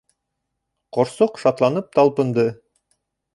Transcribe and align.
Ҡошсоҡ 0.97 1.37
шатланып 1.43 1.93
талпынды. 1.99 2.47